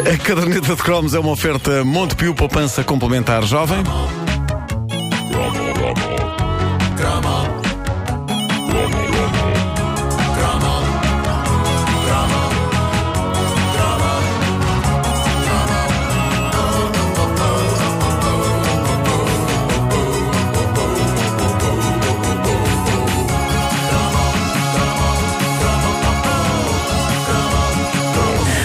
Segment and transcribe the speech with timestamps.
[0.00, 3.82] A caderneta de cromos é uma oferta Montepio Poupança Complementar Jovem.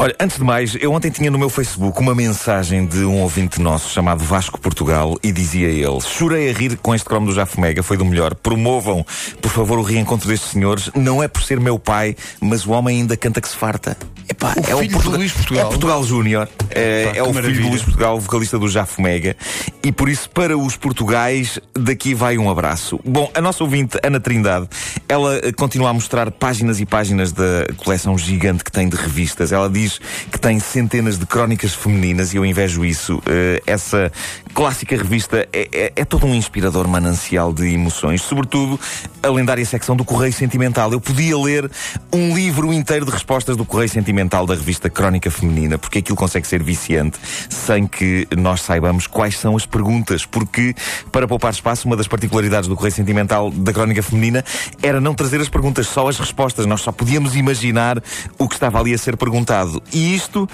[0.00, 3.60] Olha, antes de mais, eu ontem tinha no meu Facebook uma mensagem de um ouvinte
[3.60, 7.82] nosso chamado Vasco Portugal e dizia ele: Chorei a rir com este cromo do Jafomega,
[7.82, 8.34] foi do melhor.
[8.34, 9.04] Promovam,
[9.40, 10.90] por favor, o reencontro destes senhores.
[10.94, 13.96] Não é por ser meu pai, mas o homem ainda canta que se farta.
[14.28, 15.66] Epá, o é filho o Portugal, Luís Portugal.
[15.66, 16.48] É Portugal Júnior.
[16.70, 17.54] É, é o maravilha.
[17.54, 19.36] filho do Luís Portugal, vocalista do Jafomega.
[19.82, 23.00] E por isso, para os portugais, daqui vai um abraço.
[23.04, 24.68] Bom, a nossa ouvinte, Ana Trindade,
[25.08, 29.50] ela continua a mostrar páginas e páginas da coleção gigante que tem de revistas.
[29.50, 30.00] Ela diz
[30.30, 33.18] que tem centenas de crónicas femininas e eu invejo isso.
[33.18, 34.10] Uh, essa
[34.54, 38.78] clássica revista é, é, é, todo um inspirador manancial de emoções, sobretudo
[39.22, 40.92] a lendária secção do Correio Sentimental.
[40.92, 41.70] Eu podia ler
[42.12, 46.46] um livro inteiro de respostas do Correio Sentimental da revista Crónica Feminina, porque aquilo consegue
[46.46, 47.18] ser viciante
[47.60, 50.74] sem que nós saibamos quais são as perguntas, porque
[51.12, 54.44] para poupar espaço, uma das particularidades do Correio Sentimental da Crónica Feminina
[54.82, 56.66] era não trazer as perguntas, só as respostas.
[56.66, 58.02] Nós só podíamos imaginar
[58.38, 59.82] o que estava ali a ser perguntado.
[59.92, 60.48] E isto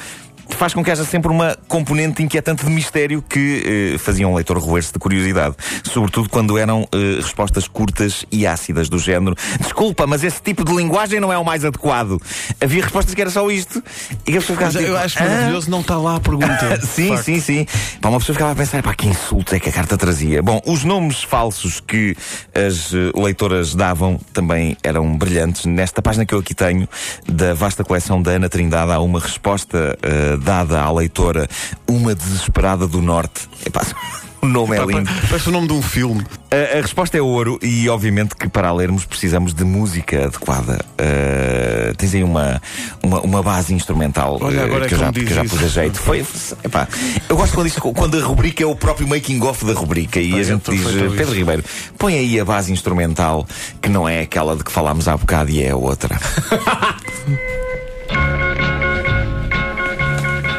[0.51, 4.59] faz com que haja sempre uma componente inquietante de mistério que eh, fazia um leitor
[4.59, 5.55] roer-se de curiosidade.
[5.83, 9.37] Sobretudo quando eram eh, respostas curtas e ácidas do género.
[9.61, 12.21] Desculpa, mas esse tipo de linguagem não é o mais adequado.
[12.61, 13.83] Havia respostas que era só isto.
[14.27, 15.71] E a pessoa ficava mas tipo, eu acho maravilhoso, ah?
[15.71, 16.81] não está lá a pergunta.
[16.87, 17.67] sim, sim, sim.
[18.01, 20.43] Pá, uma pessoa ficava a pensar, pá, que insulto é que a carta trazia.
[20.43, 22.17] Bom, os nomes falsos que
[22.55, 25.67] as eh, leitoras davam também eram brilhantes.
[25.67, 26.89] Nesta página que eu aqui tenho,
[27.27, 31.49] da vasta coleção da Ana Trindade, há uma resposta uh, dada à leitora
[31.87, 33.49] Uma Desesperada do Norte.
[33.65, 33.83] Epá,
[34.47, 35.11] o nome é lindo.
[35.29, 36.25] Parece o nome de um filme.
[36.51, 40.79] A, a, resposta é ouro e, obviamente, que para lermos precisamos de música adequada.
[40.93, 42.61] Uh, tens aí uma,
[43.03, 45.99] uma, uma, base instrumental Olha, uh, que, é eu já, que já pus a jeito.
[45.99, 46.25] Foi,
[46.65, 46.89] epá,
[47.29, 50.43] eu gosto quando, isto, quando a rubrica é o próprio making-off da rubrica e a
[50.43, 50.87] gente diz:
[51.17, 51.65] Pedro Ribeiro,
[51.99, 53.47] põe aí a base instrumental
[53.83, 56.17] que não é aquela de que falámos há bocado e é a outra.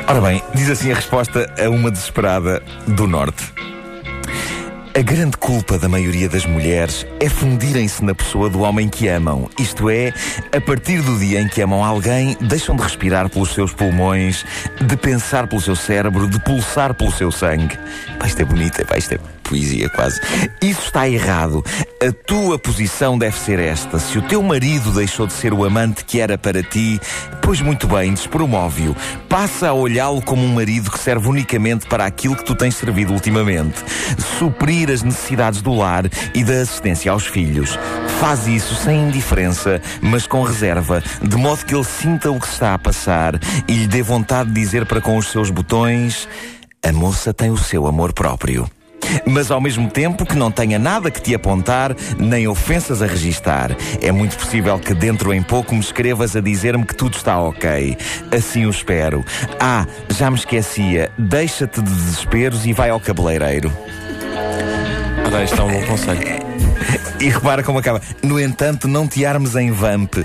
[0.09, 3.53] Ora bem, diz assim a resposta a uma desesperada do Norte.
[4.97, 9.47] A grande culpa da maioria das mulheres é fundirem-se na pessoa do homem que amam.
[9.59, 10.11] Isto é,
[10.51, 14.43] a partir do dia em que amam alguém, deixam de respirar pelos seus pulmões,
[14.81, 17.77] de pensar pelo seu cérebro, de pulsar pelo seu sangue.
[18.17, 20.19] Pá, isto é bonito, pá, isto é poesia quase.
[20.61, 21.63] Isso está errado.
[22.01, 23.97] A tua posição deve ser esta.
[23.97, 26.99] Se o teu marido deixou de ser o amante que era para ti,
[27.41, 28.95] pois muito bem, despromove-o.
[29.29, 33.13] Passa a olhá-lo como um marido que serve unicamente para aquilo que tu tens servido
[33.13, 33.77] ultimamente.
[34.37, 37.77] Suprir as necessidades do lar e da assistência aos filhos.
[38.19, 42.73] Faz isso sem indiferença, mas com reserva, de modo que ele sinta o que está
[42.73, 46.27] a passar e lhe dê vontade de dizer para com os seus botões:
[46.83, 48.69] a moça tem o seu amor próprio
[49.25, 53.75] mas ao mesmo tempo que não tenha nada que te apontar, nem ofensas a registar.
[54.01, 57.97] É muito possível que dentro em pouco me escrevas a dizer-me que tudo está ok.
[58.35, 59.23] Assim o espero.
[59.59, 61.11] Ah, já me esquecia.
[61.17, 63.71] Deixa-te de desesperos e vai ao cabeleireiro.
[65.43, 66.21] Isto é um bom conselho.
[67.19, 67.99] E repara como acaba.
[68.23, 70.17] No entanto, não te armes em vamp.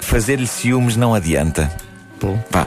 [0.00, 1.70] Fazer-lhe ciúmes não adianta.
[2.20, 2.36] Bom.
[2.50, 2.66] Pá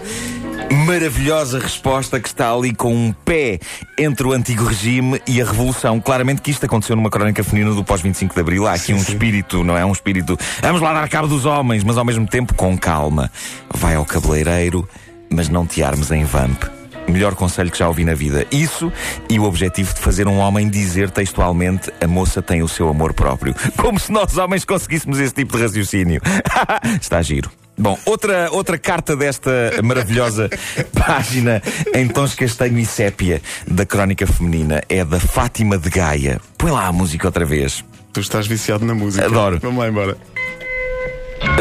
[0.70, 3.60] maravilhosa resposta que está ali com um pé
[3.98, 6.00] entre o antigo regime e a revolução.
[6.00, 8.68] Claramente que isto aconteceu numa crónica feminina do pós-25 de Abril.
[8.68, 9.14] Há aqui sim, um sim.
[9.14, 9.86] espírito, não é?
[9.86, 10.38] Um espírito.
[10.62, 13.32] Vamos lá dar cabo dos homens, mas ao mesmo tempo com calma.
[13.74, 14.88] Vai ao cabeleireiro,
[15.30, 16.79] mas não te armes em vamp.
[17.08, 18.46] Melhor conselho que já ouvi na vida.
[18.52, 18.92] Isso
[19.30, 23.14] e o objetivo de fazer um homem dizer textualmente a moça tem o seu amor
[23.14, 23.56] próprio.
[23.78, 26.22] Como se nós homens conseguíssemos esse tipo de raciocínio.
[27.02, 27.50] Está giro.
[27.78, 29.52] Bom, outra, outra carta desta
[29.82, 30.50] maravilhosa
[30.94, 31.62] página
[31.94, 36.42] em tons castanho e sépia da crónica feminina é da Fátima de Gaia.
[36.58, 37.86] Põe lá a música outra vez.
[38.12, 39.26] Tu estás viciado na música.
[39.26, 39.60] Adoro.
[39.62, 40.18] Vamos lá embora.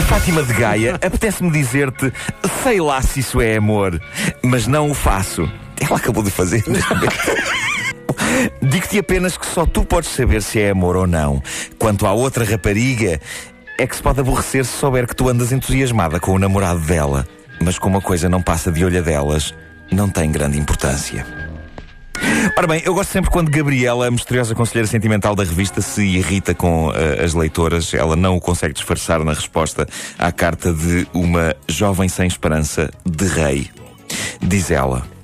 [0.03, 2.13] Fátima de Gaia, apetece-me dizer-te,
[2.63, 4.01] sei lá se isso é amor,
[4.43, 5.51] mas não o faço.
[5.81, 7.17] Ela acabou de fazer neste momento.
[8.63, 11.43] Digo-te apenas que só tu podes saber se é amor ou não.
[11.79, 13.21] Quanto à outra rapariga,
[13.79, 17.27] é que se pode aborrecer se souber que tu andas entusiasmada com o namorado dela.
[17.61, 19.55] Mas como a coisa não passa de olho delas,
[19.91, 21.27] não tem grande importância.
[22.57, 26.55] Ora bem, eu gosto sempre quando Gabriela, a misteriosa conselheira sentimental da revista, se irrita
[26.55, 26.93] com uh,
[27.25, 27.93] as leitoras.
[27.95, 29.87] Ela não o consegue disfarçar na resposta
[30.19, 33.71] à carta de uma jovem sem esperança de rei.
[34.41, 35.18] diz ela.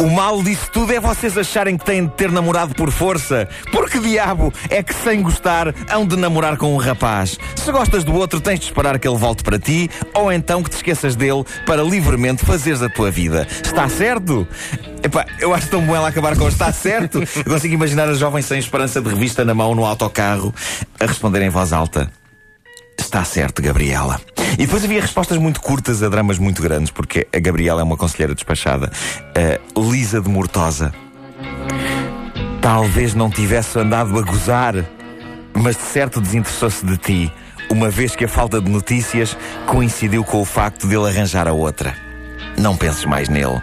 [0.00, 3.48] O mal disso tudo é vocês acharem que têm de ter namorado por força.
[3.70, 7.38] Porque diabo é que sem gostar hão de namorar com um rapaz?
[7.54, 10.70] Se gostas do outro, tens de esperar que ele volte para ti ou então que
[10.70, 13.46] te esqueças dele para livremente fazeres a tua vida.
[13.64, 14.46] Está certo?
[15.02, 17.22] Epá, eu acho tão bom ela acabar com está certo.
[17.36, 20.52] Eu consigo imaginar a jovem sem esperança de revista na mão no autocarro
[20.98, 22.10] a responder em voz alta.
[23.14, 24.20] Está certo, Gabriela.
[24.54, 27.96] E depois havia respostas muito curtas a dramas muito grandes, porque a Gabriela é uma
[27.96, 28.90] conselheira despachada.
[29.76, 30.92] Uh, Lisa de Mortosa.
[32.60, 34.74] Talvez não tivesse andado a gozar,
[35.52, 37.32] mas de certo desinteressou-se de ti,
[37.70, 41.52] uma vez que a falta de notícias coincidiu com o facto de ele arranjar a
[41.52, 41.94] outra.
[42.58, 43.62] Não penses mais nele.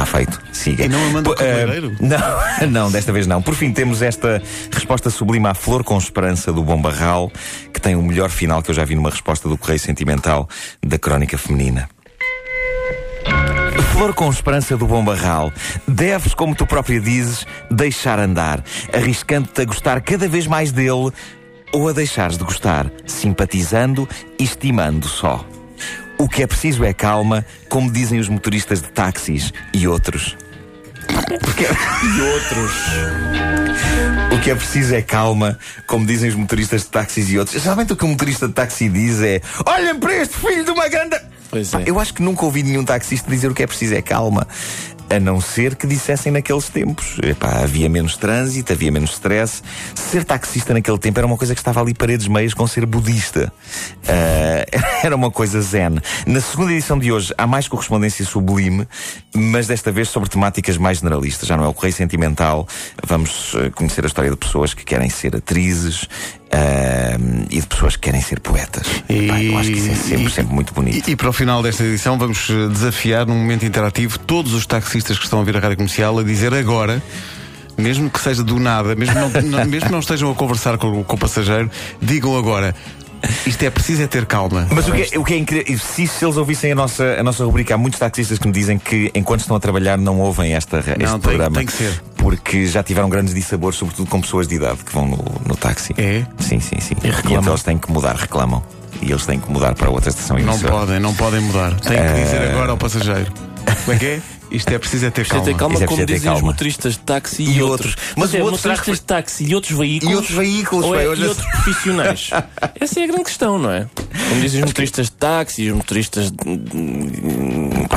[0.00, 0.40] Está feito.
[0.50, 0.84] Siga.
[0.86, 1.94] E não a manda o Uh, cabeleireiro?
[2.00, 3.42] não, não, desta vez não.
[3.42, 4.40] Por fim, temos esta
[4.72, 7.30] resposta sublime à Flor com Esperança do Bom Barral,
[7.72, 10.48] que tem o melhor final que eu já vi numa resposta do Correio Sentimental
[10.82, 11.86] da Crónica Feminina.
[13.92, 15.52] Flor com esperança do bom barral,
[15.86, 18.64] deves, como tu própria dizes, deixar andar,
[18.94, 21.10] arriscando-te a gostar cada vez mais dele
[21.72, 24.08] ou a deixares de gostar, simpatizando
[24.38, 25.44] e estimando só.
[26.20, 30.36] O que é preciso é calma, como dizem os motoristas de táxis e outros.
[31.08, 32.72] E outros.
[34.30, 37.62] O que é preciso é calma, como dizem os motoristas de táxis e outros.
[37.62, 40.88] Geralmente o que um motorista de táxi diz é: Olhem para este filho de uma
[40.88, 41.16] grande.
[41.16, 41.84] É.
[41.86, 44.46] Eu acho que nunca ouvi nenhum taxista dizer o que é preciso é calma.
[45.10, 47.18] A não ser que dissessem naqueles tempos.
[47.22, 49.62] Epá, havia menos trânsito, havia menos stress.
[49.94, 53.52] Ser taxista naquele tempo era uma coisa que estava ali paredes meias com ser budista.
[54.06, 54.64] Ah,
[55.04, 56.00] era uma coisa zen.
[56.26, 58.86] Na segunda edição de hoje há mais correspondência sublime,
[59.34, 61.48] mas desta vez sobre temáticas mais generalistas.
[61.48, 62.68] Já não é o Correio Sentimental.
[63.04, 66.08] Vamos eh, conhecer a história de pessoas que querem ser atrizes
[66.52, 67.16] ah,
[67.50, 68.86] e de pessoas que querem ser poetas.
[69.08, 71.08] Epá, eu acho que isso é sempre, e- sempre muito bonito.
[71.08, 74.66] E, e para o final desta edição vamos eh, desafiar num momento interativo todos os
[74.66, 77.02] taxistas que estão a ouvir a rádio comercial a dizer agora.
[77.78, 81.02] Mesmo que seja do nada, mesmo não, não- mesmo que não estejam a conversar com,
[81.02, 81.70] com o passageiro,
[82.02, 82.74] digam agora:
[83.46, 84.66] isto é preciso é ter calma.
[84.70, 87.22] Mas o que, é, o que é incrível, se, se eles ouvissem a nossa, a
[87.22, 90.54] nossa rubrica, há muitos taxistas que me dizem que enquanto estão a trabalhar não ouvem
[90.54, 91.56] esta, este tem- programa.
[91.56, 92.02] tem que ser.
[92.16, 95.94] Porque já tiveram grandes dissabores, sobretudo com pessoas de idade que vão no, no táxi.
[95.96, 96.24] É?
[96.38, 96.94] Sim, sim, sim.
[97.02, 97.40] E reclamam.
[97.40, 98.62] então eles têm que mudar, reclamam.
[99.02, 100.72] E eles têm que mudar para outra estação Não emissora.
[100.72, 101.74] podem, não podem mudar.
[101.80, 103.32] Tem que dizer agora ao passageiro.
[103.84, 104.20] Como é que é?
[104.50, 105.44] Isto é preciso é ter calma.
[105.44, 106.40] ter calma, é como dizem os calma.
[106.48, 107.90] motoristas de táxi E e, outros.
[107.92, 107.96] outros.
[108.16, 110.12] Mas Mas é, o outro será motoristas de táxi e outros veículos.
[110.12, 112.30] E outros veículos, ou é- e outros profissionais.
[112.80, 113.86] Essa é a grande questão, não é?
[114.28, 116.38] Como dizem os motoristas de táxi e os motoristas de.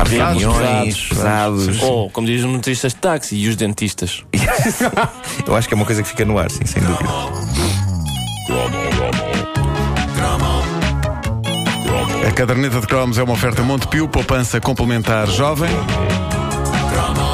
[0.09, 1.81] Reuniões pesados.
[1.81, 4.23] Ou, como dizem os motoristas de táxi e os dentistas.
[5.47, 7.09] Eu acho que é uma coisa que fica no ar, sim, sem dúvida.
[12.27, 15.69] A caderneta de cromos é uma oferta Montepio, poupança complementar jovem.
[16.93, 17.32] Drama.